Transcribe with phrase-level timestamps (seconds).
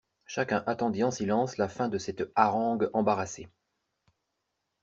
[0.25, 3.49] Chacun attendit en silence la fin de cette harangue embarrassée.